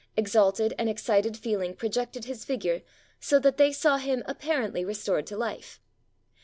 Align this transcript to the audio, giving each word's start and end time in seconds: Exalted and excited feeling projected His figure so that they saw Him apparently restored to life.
Exalted 0.17 0.73
and 0.79 0.89
excited 0.89 1.37
feeling 1.37 1.75
projected 1.75 2.25
His 2.25 2.43
figure 2.43 2.81
so 3.19 3.37
that 3.37 3.57
they 3.57 3.71
saw 3.71 3.97
Him 3.97 4.23
apparently 4.25 4.83
restored 4.83 5.27
to 5.27 5.37
life. 5.37 5.79